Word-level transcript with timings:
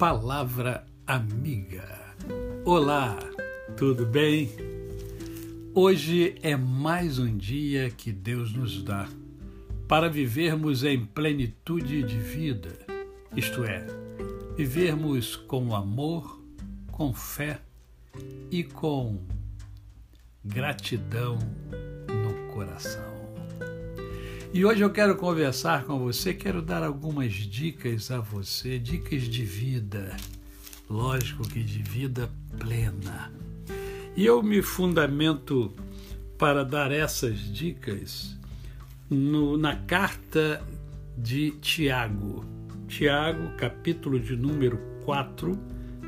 Palavra 0.00 0.86
Amiga. 1.06 1.84
Olá, 2.64 3.18
tudo 3.76 4.06
bem? 4.06 4.48
Hoje 5.74 6.36
é 6.40 6.56
mais 6.56 7.18
um 7.18 7.36
dia 7.36 7.90
que 7.90 8.10
Deus 8.10 8.50
nos 8.54 8.82
dá 8.82 9.06
para 9.86 10.08
vivermos 10.08 10.84
em 10.84 11.04
plenitude 11.04 12.02
de 12.02 12.16
vida, 12.16 12.70
isto 13.36 13.62
é, 13.62 13.86
vivermos 14.56 15.36
com 15.36 15.76
amor, 15.76 16.42
com 16.90 17.12
fé 17.12 17.60
e 18.50 18.64
com 18.64 19.20
gratidão 20.42 21.38
no 22.08 22.54
coração. 22.54 23.19
E 24.52 24.64
hoje 24.64 24.82
eu 24.82 24.90
quero 24.90 25.14
conversar 25.14 25.84
com 25.84 26.00
você, 26.00 26.34
quero 26.34 26.60
dar 26.60 26.82
algumas 26.82 27.32
dicas 27.32 28.10
a 28.10 28.18
você, 28.18 28.80
dicas 28.80 29.22
de 29.22 29.44
vida, 29.44 30.16
lógico 30.88 31.48
que 31.48 31.62
de 31.62 31.80
vida 31.80 32.28
plena. 32.58 33.32
E 34.16 34.26
eu 34.26 34.42
me 34.42 34.60
fundamento 34.60 35.72
para 36.36 36.64
dar 36.64 36.90
essas 36.90 37.38
dicas 37.38 38.36
no, 39.08 39.56
na 39.56 39.76
carta 39.76 40.60
de 41.16 41.52
Tiago. 41.60 42.44
Tiago, 42.88 43.56
capítulo 43.56 44.18
de 44.18 44.34
número 44.34 44.80
4, 45.04 45.56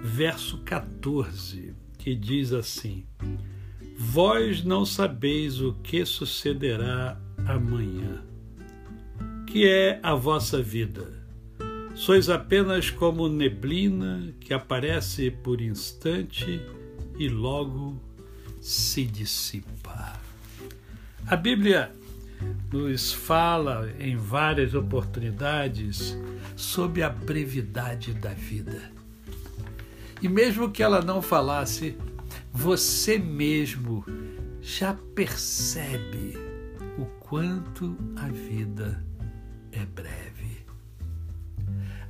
verso 0.00 0.58
14, 0.58 1.74
que 1.98 2.14
diz 2.14 2.52
assim: 2.52 3.04
Vós 3.98 4.62
não 4.62 4.86
sabeis 4.86 5.60
o 5.60 5.72
que 5.82 6.06
sucederá 6.06 7.20
amanhã 7.48 8.22
que 9.46 9.66
é 9.66 9.98
a 10.02 10.14
vossa 10.14 10.60
vida? 10.60 11.10
Sois 11.94 12.28
apenas 12.28 12.90
como 12.90 13.28
neblina 13.28 14.34
que 14.38 14.52
aparece 14.52 15.30
por 15.30 15.60
instante 15.60 16.60
e 17.18 17.28
logo 17.28 17.98
se 18.60 19.06
dissipa. 19.06 20.20
A 21.26 21.34
Bíblia 21.34 21.90
nos 22.70 23.12
fala 23.12 23.90
em 23.98 24.16
várias 24.16 24.74
oportunidades 24.74 26.16
sobre 26.54 27.02
a 27.02 27.08
brevidade 27.08 28.12
da 28.12 28.34
vida. 28.34 28.92
E 30.20 30.28
mesmo 30.28 30.70
que 30.70 30.82
ela 30.82 31.00
não 31.00 31.22
falasse, 31.22 31.96
você 32.52 33.18
mesmo 33.18 34.04
já 34.60 34.92
percebe 35.14 36.47
quanto 37.28 37.94
a 38.16 38.26
vida 38.28 39.04
é 39.70 39.84
breve. 39.84 40.64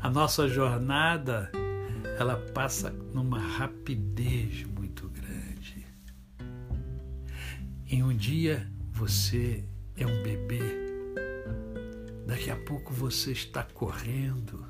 A 0.01 0.09
nossa 0.09 0.47
jornada 0.47 1.51
ela 2.19 2.37
passa 2.55 2.91
numa 2.91 3.41
rapidez 3.41 4.65
muito 4.65 5.09
grande. 5.09 5.85
Em 7.91 8.03
um 8.05 8.17
dia 8.17 8.71
você 8.93 9.65
é 9.97 10.07
um 10.07 10.23
bebê, 10.23 10.63
daqui 12.25 12.51
a 12.51 12.57
pouco 12.57 12.93
você 12.93 13.33
está 13.33 13.65
correndo, 13.65 14.65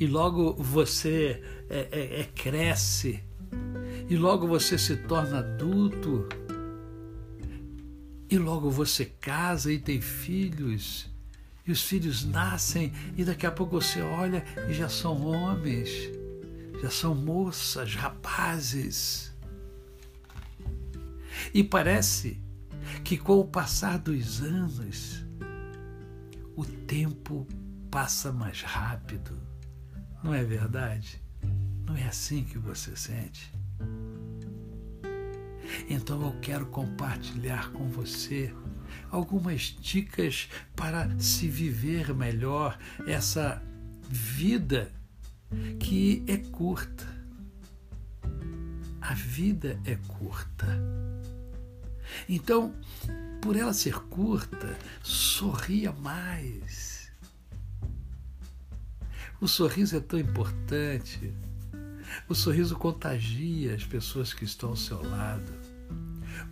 e 0.00 0.06
logo 0.06 0.54
você 0.54 1.42
é, 1.68 1.88
é, 1.92 2.20
é 2.20 2.24
cresce, 2.24 3.22
e 4.08 4.16
logo 4.16 4.46
você 4.46 4.78
se 4.78 4.96
torna 4.96 5.40
adulto, 5.40 6.26
e 8.32 8.38
logo 8.38 8.70
você 8.70 9.04
casa 9.04 9.70
e 9.70 9.78
tem 9.78 10.00
filhos, 10.00 11.06
e 11.66 11.70
os 11.70 11.82
filhos 11.82 12.24
nascem 12.24 12.90
e 13.14 13.26
daqui 13.26 13.44
a 13.44 13.50
pouco 13.50 13.78
você 13.78 14.00
olha 14.00 14.42
e 14.70 14.72
já 14.72 14.88
são 14.88 15.26
homens, 15.26 15.90
já 16.80 16.88
são 16.88 17.14
moças, 17.14 17.94
rapazes. 17.94 19.34
E 21.52 21.62
parece 21.62 22.40
que 23.04 23.18
com 23.18 23.38
o 23.38 23.44
passar 23.44 23.98
dos 23.98 24.40
anos, 24.40 25.22
o 26.56 26.64
tempo 26.64 27.46
passa 27.90 28.32
mais 28.32 28.62
rápido. 28.62 29.38
Não 30.24 30.32
é 30.32 30.42
verdade? 30.42 31.22
Não 31.84 31.94
é 31.94 32.04
assim 32.04 32.44
que 32.44 32.56
você 32.56 32.96
sente? 32.96 33.52
Então 35.88 36.22
eu 36.22 36.32
quero 36.40 36.66
compartilhar 36.66 37.70
com 37.72 37.88
você 37.88 38.54
algumas 39.10 39.76
dicas 39.80 40.48
para 40.74 41.18
se 41.18 41.48
viver 41.48 42.14
melhor 42.14 42.78
essa 43.06 43.62
vida 44.08 44.90
que 45.78 46.24
é 46.26 46.36
curta. 46.36 47.06
A 49.00 49.14
vida 49.14 49.78
é 49.84 49.96
curta. 49.96 50.66
Então, 52.28 52.74
por 53.40 53.56
ela 53.56 53.72
ser 53.72 53.94
curta, 54.04 54.78
sorria 55.02 55.92
mais. 55.92 57.10
O 59.40 59.48
sorriso 59.48 59.96
é 59.96 60.00
tão 60.00 60.18
importante. 60.20 61.32
O 62.28 62.34
sorriso 62.34 62.76
contagia 62.76 63.74
as 63.74 63.84
pessoas 63.84 64.32
que 64.32 64.44
estão 64.44 64.70
ao 64.70 64.76
seu 64.76 65.02
lado. 65.02 65.61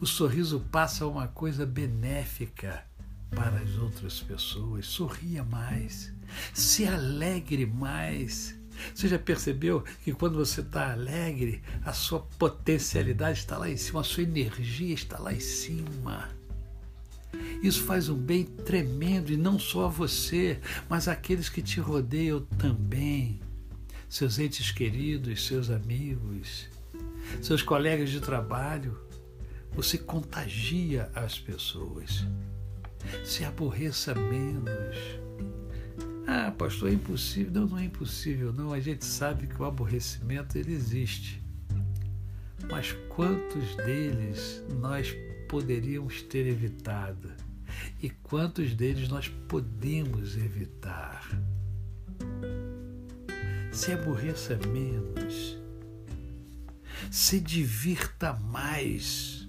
O 0.00 0.06
sorriso 0.06 0.60
passa 0.70 1.06
uma 1.06 1.28
coisa 1.28 1.66
benéfica 1.66 2.84
para 3.30 3.58
as 3.58 3.76
outras 3.78 4.20
pessoas. 4.20 4.86
Sorria 4.86 5.44
mais, 5.44 6.12
se 6.52 6.86
alegre 6.86 7.66
mais. 7.66 8.58
Você 8.94 9.08
já 9.08 9.18
percebeu 9.18 9.84
que 10.02 10.12
quando 10.12 10.38
você 10.38 10.60
está 10.60 10.92
alegre, 10.92 11.62
a 11.84 11.92
sua 11.92 12.20
potencialidade 12.38 13.40
está 13.40 13.58
lá 13.58 13.68
em 13.68 13.76
cima, 13.76 14.00
a 14.00 14.04
sua 14.04 14.22
energia 14.22 14.94
está 14.94 15.18
lá 15.18 15.32
em 15.32 15.40
cima. 15.40 16.28
Isso 17.62 17.82
faz 17.82 18.08
um 18.08 18.16
bem 18.16 18.44
tremendo 18.44 19.30
e 19.30 19.36
não 19.36 19.58
só 19.58 19.86
a 19.86 19.88
você, 19.88 20.58
mas 20.88 21.08
àqueles 21.08 21.48
que 21.48 21.62
te 21.62 21.78
rodeiam 21.78 22.40
também. 22.58 23.38
Seus 24.08 24.38
entes 24.38 24.72
queridos, 24.72 25.46
seus 25.46 25.70
amigos, 25.70 26.68
seus 27.40 27.62
colegas 27.62 28.10
de 28.10 28.18
trabalho 28.18 28.98
você 29.72 29.96
contagia 29.98 31.10
as 31.14 31.38
pessoas. 31.38 32.24
Se 33.24 33.44
aborreça 33.44 34.14
menos. 34.14 34.96
Ah, 36.26 36.50
pastor, 36.50 36.90
é 36.90 36.92
impossível. 36.92 37.52
Não, 37.52 37.66
não 37.68 37.78
é 37.78 37.84
impossível, 37.84 38.52
não. 38.52 38.72
A 38.72 38.80
gente 38.80 39.04
sabe 39.04 39.46
que 39.46 39.60
o 39.60 39.64
aborrecimento 39.64 40.56
ele 40.58 40.72
existe. 40.72 41.42
Mas 42.70 42.92
quantos 43.08 43.74
deles 43.76 44.62
nós 44.78 45.14
poderíamos 45.48 46.22
ter 46.22 46.46
evitado? 46.46 47.32
E 48.02 48.10
quantos 48.10 48.74
deles 48.74 49.08
nós 49.08 49.28
podemos 49.48 50.36
evitar? 50.36 51.28
Se 53.72 53.92
aborreça 53.92 54.58
menos. 54.68 55.58
Se 57.10 57.40
divirta 57.40 58.34
mais 58.34 59.39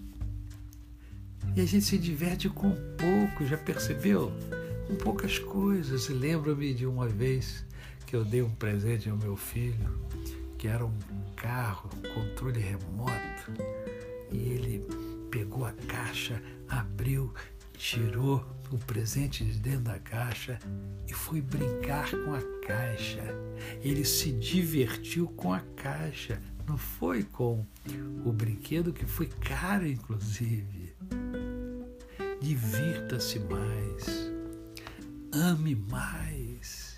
e 1.56 1.62
a 1.62 1.66
gente 1.66 1.86
se 1.86 1.98
diverte 1.98 2.50
com 2.50 2.72
pouco, 2.72 3.46
já 3.46 3.58
percebeu? 3.58 4.32
Com 4.88 4.96
poucas 4.96 5.38
coisas. 5.40 6.08
Lembro-me 6.10 6.74
de 6.74 6.86
uma 6.86 7.08
vez 7.08 7.66
que 8.06 8.16
eu 8.16 8.24
dei 8.24 8.42
um 8.42 8.50
presente 8.50 9.10
ao 9.10 9.18
meu 9.18 9.36
filho, 9.36 10.00
que 10.58 10.68
era 10.68 10.86
um 10.86 10.98
carro, 11.36 11.90
controle 12.14 12.60
remoto, 12.60 13.52
e 14.32 14.38
ele 14.38 14.86
pegou 15.30 15.66
a 15.66 15.74
caixa, 15.88 16.42
abriu, 16.70 17.34
tirou 17.78 18.46
o 18.72 18.78
presente 18.78 19.44
de 19.44 19.60
dentro 19.60 19.82
da 19.82 20.00
caixa 20.00 20.60
e 21.08 21.14
foi 21.14 21.42
brincar 21.42 22.10
com 22.12 22.34
a 22.34 22.42
caixa. 22.66 23.24
Ele 23.82 24.06
se 24.06 24.32
divertiu 24.32 25.28
com 25.28 25.54
a 25.54 25.60
caixa, 25.76 26.42
não 26.68 26.78
foi 26.78 27.24
com 27.24 27.66
o 28.24 28.32
brinquedo 28.32 28.94
que 28.94 29.06
foi 29.06 29.28
caro, 29.28 29.88
inclusive. 29.88 30.96
Divirta-se 32.42 33.40
mais. 33.40 34.32
Ame 35.32 35.76
mais. 35.76 36.98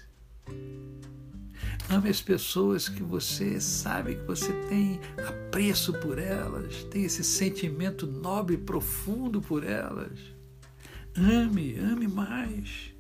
Ame 1.89 2.09
as 2.09 2.21
pessoas 2.21 2.87
que 2.87 3.03
você 3.03 3.59
sabe 3.59 4.15
que 4.15 4.23
você 4.23 4.53
tem 4.69 5.01
apreço 5.27 5.91
por 5.99 6.17
elas, 6.17 6.85
tem 6.85 7.03
esse 7.03 7.23
sentimento 7.25 8.07
nobre 8.07 8.55
e 8.55 8.57
profundo 8.57 9.41
por 9.41 9.65
elas. 9.65 10.17
Ame, 11.15 11.77
ame 11.77 12.07
mais. 12.07 12.93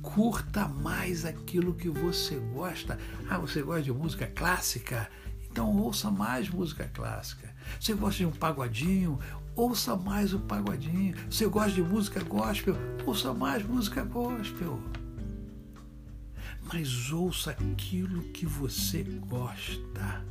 Curta 0.00 0.66
mais 0.66 1.26
aquilo 1.26 1.74
que 1.74 1.90
você 1.90 2.36
gosta. 2.36 2.98
Ah, 3.28 3.38
você 3.38 3.60
gosta 3.60 3.82
de 3.82 3.92
música 3.92 4.26
clássica? 4.26 5.08
Então 5.56 5.74
ouça 5.78 6.10
mais 6.10 6.50
música 6.50 6.84
clássica. 6.92 7.48
Você 7.80 7.94
gosta 7.94 8.18
de 8.18 8.26
um 8.26 8.30
pagodinho? 8.30 9.18
ouça 9.54 9.96
mais 9.96 10.34
o 10.34 10.38
pagodinho. 10.38 11.16
Você 11.30 11.46
gosta 11.46 11.72
de 11.72 11.80
música 11.80 12.22
gospel? 12.22 12.76
Ouça 13.06 13.32
mais 13.32 13.64
música 13.64 14.04
gospel. 14.04 14.78
mas 16.70 17.10
ouça 17.10 17.52
aquilo 17.52 18.22
que 18.34 18.44
você 18.44 19.02
gosta. 19.02 20.22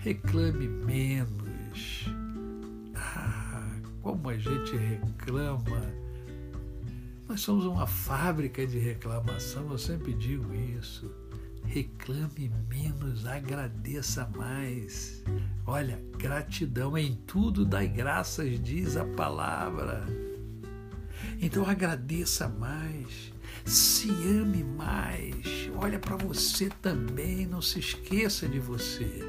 Reclame 0.00 0.68
menos. 0.68 2.04
Ah, 2.94 3.70
como 4.02 4.28
a 4.28 4.36
gente 4.36 4.76
reclama. 4.76 5.80
Nós 7.26 7.40
somos 7.40 7.64
uma 7.64 7.86
fábrica 7.86 8.66
de 8.66 8.78
reclamação, 8.78 9.70
eu 9.70 9.78
sempre 9.78 10.12
digo 10.12 10.52
isso. 10.54 11.23
Reclame 11.64 12.50
menos, 12.68 13.26
agradeça 13.26 14.30
mais. 14.36 15.22
Olha, 15.66 16.00
gratidão 16.18 16.96
em 16.96 17.14
tudo 17.26 17.64
dai 17.64 17.88
graças, 17.88 18.62
diz 18.62 18.96
a 18.96 19.04
palavra. 19.04 20.04
Então 21.40 21.68
agradeça 21.68 22.48
mais, 22.48 23.32
se 23.64 24.08
ame 24.10 24.62
mais, 24.62 25.70
olha 25.76 25.98
para 25.98 26.16
você 26.16 26.68
também, 26.80 27.46
não 27.46 27.60
se 27.60 27.78
esqueça 27.78 28.48
de 28.48 28.58
você. 28.58 29.20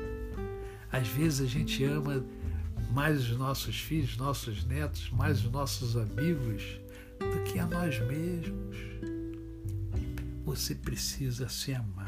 Às 0.91 1.07
vezes 1.07 1.41
a 1.41 1.45
gente 1.45 1.83
ama 1.83 2.25
mais 2.91 3.29
os 3.29 3.37
nossos 3.37 3.77
filhos, 3.79 4.17
nossos 4.17 4.63
netos, 4.65 5.09
mais 5.11 5.43
os 5.43 5.51
nossos 5.51 5.97
amigos 5.97 6.79
do 7.19 7.43
que 7.43 7.59
a 7.59 7.65
nós 7.65 7.99
mesmos. 7.99 8.77
Você 10.45 10.75
precisa 10.75 11.49
se 11.49 11.73
amar. 11.73 12.04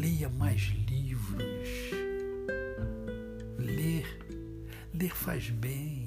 Leia 0.00 0.30
mais 0.30 0.62
livros. 0.88 1.44
Ler, 3.58 4.06
ler 4.94 5.14
faz 5.14 5.50
bem. 5.50 6.06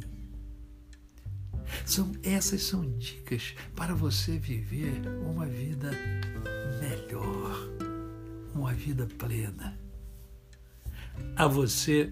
São, 1.85 2.11
essas 2.23 2.63
são 2.63 2.89
dicas 2.97 3.53
para 3.75 3.93
você 3.93 4.39
viver 4.39 4.99
uma 5.27 5.45
vida 5.45 5.91
melhor, 6.81 7.69
uma 8.55 8.73
vida 8.73 9.05
plena. 9.19 9.77
A 11.35 11.45
você, 11.45 12.11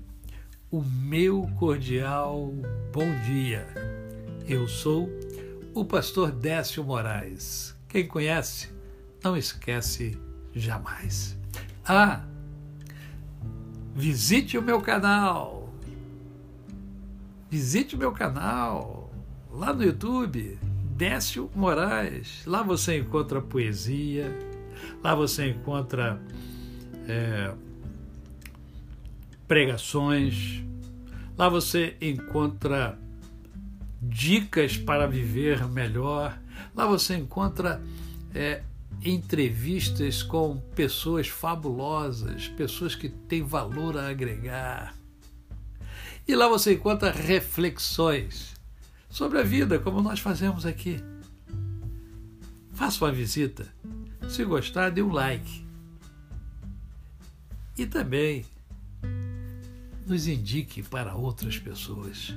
o 0.70 0.84
meu 0.84 1.50
cordial 1.58 2.54
bom 2.94 3.10
dia. 3.26 3.66
Eu 4.48 4.68
sou 4.68 5.10
o 5.74 5.84
pastor 5.84 6.32
Décio 6.32 6.84
Moraes. 6.84 7.76
Quem 7.90 8.08
conhece, 8.08 8.70
não 9.24 9.36
esquece 9.36 10.16
jamais. 10.54 11.41
Ah, 11.86 12.24
visite 13.96 14.58
o 14.58 14.62
meu 14.62 14.82
canal. 14.82 15.74
Visite 17.50 17.96
o 17.96 17.98
meu 17.98 18.12
canal. 18.12 19.12
Lá 19.52 19.74
no 19.74 19.84
YouTube, 19.84 20.58
Décio 20.96 21.50
Moraes. 21.56 22.46
Lá 22.46 22.62
você 22.62 23.00
encontra 23.00 23.42
poesia, 23.42 24.32
lá 25.04 25.16
você 25.16 25.50
encontra 25.50 26.22
é, 27.08 27.54
pregações, 29.48 30.64
lá 31.38 31.50
você 31.50 31.98
encontra 32.00 32.98
dicas 34.02 34.78
para 34.78 35.08
viver 35.08 35.68
melhor, 35.68 36.40
lá 36.76 36.86
você 36.86 37.16
encontra 37.16 37.82
é, 38.34 38.64
entrevistas 39.04 40.22
com 40.22 40.58
pessoas 40.76 41.28
fabulosas, 41.28 42.48
pessoas 42.50 42.96
que 42.96 43.10
têm 43.10 43.44
valor 43.44 43.98
a 43.98 44.10
agregar. 44.10 44.96
E 46.28 46.36
lá 46.36 46.48
você 46.48 46.74
encontra 46.74 47.12
reflexões 47.12 48.54
sobre 49.10 49.40
a 49.40 49.44
vida, 49.44 49.80
como 49.80 50.02
nós 50.02 50.20
fazemos 50.20 50.66
aqui. 50.66 51.04
Faça 52.74 53.04
uma 53.04 53.12
visita. 53.12 53.68
Se 54.30 54.44
gostar, 54.46 54.90
dê 54.92 55.02
um 55.02 55.12
like. 55.12 55.66
E 57.78 57.86
também 57.86 58.46
nos 60.06 60.28
indique 60.28 60.84
para 60.84 61.16
outras 61.16 61.58
pessoas. 61.58 62.34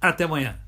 Até 0.00 0.24
amanhã. 0.24 0.58